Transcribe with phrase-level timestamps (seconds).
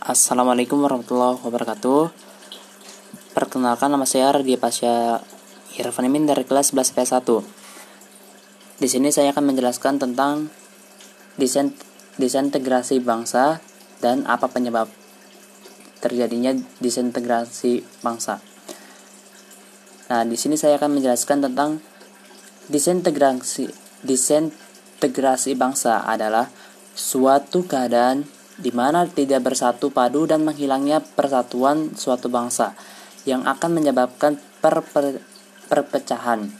[0.00, 2.08] Assalamualaikum warahmatullahi wabarakatuh.
[3.36, 5.20] Perkenalkan nama saya Radia Pasya
[5.76, 7.28] Irfan Imin dari kelas 11 PS1.
[8.80, 10.48] Di sini saya akan menjelaskan tentang
[11.36, 11.76] desain
[12.16, 13.60] disintegrasi bangsa
[14.00, 14.88] dan apa penyebab
[16.00, 18.40] terjadinya disintegrasi bangsa.
[20.08, 21.84] Nah, di sini saya akan menjelaskan tentang
[22.72, 23.68] disintegrasi
[24.00, 26.48] disintegrasi bangsa adalah
[26.96, 32.76] suatu keadaan di mana tidak bersatu padu dan menghilangnya persatuan suatu bangsa
[33.24, 35.24] yang akan menyebabkan per, per,
[35.72, 36.52] perpecahan.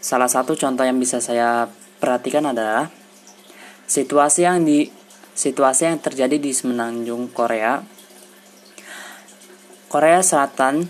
[0.00, 1.68] Salah satu contoh yang bisa saya
[2.00, 2.88] perhatikan adalah
[3.84, 4.88] situasi yang di
[5.36, 7.84] situasi yang terjadi di semenanjung Korea.
[9.88, 10.84] Korea Selatan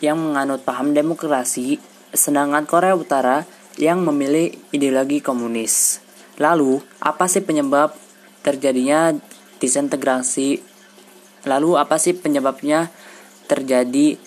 [0.00, 1.76] yang menganut paham demokrasi,
[2.14, 3.44] sedangkan Korea Utara
[3.76, 6.00] yang memilih ideologi komunis.
[6.40, 7.94] Lalu, apa sih penyebab
[8.42, 9.14] terjadinya
[9.62, 10.58] disintegrasi.
[11.46, 12.90] Lalu apa sih penyebabnya
[13.46, 14.18] terjadi?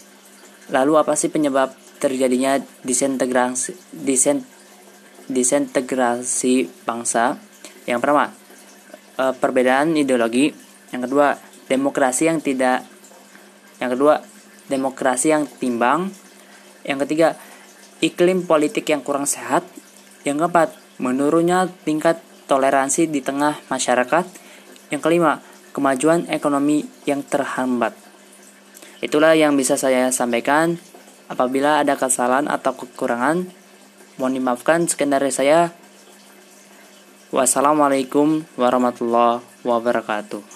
[0.72, 4.44] Lalu apa sih penyebab terjadinya disintegrasi disent,
[5.28, 7.40] disintegrasi bangsa?
[7.86, 8.26] Yang pertama
[9.20, 10.52] e, perbedaan ideologi.
[10.92, 11.28] Yang kedua
[11.68, 12.88] demokrasi yang tidak
[13.80, 14.24] yang kedua
[14.72, 16.12] demokrasi yang timbang.
[16.88, 17.28] Yang ketiga
[18.00, 19.64] iklim politik yang kurang sehat.
[20.28, 24.26] Yang keempat menurunnya tingkat toleransi di tengah masyarakat.
[24.94, 25.42] Yang kelima,
[25.74, 27.98] kemajuan ekonomi yang terhambat.
[29.02, 30.78] Itulah yang bisa saya sampaikan.
[31.26, 33.50] Apabila ada kesalahan atau kekurangan,
[34.22, 34.86] mohon dimaafkan.
[34.86, 35.74] Sekian dari saya.
[37.34, 40.46] Wassalamualaikum warahmatullahi wabarakatuh.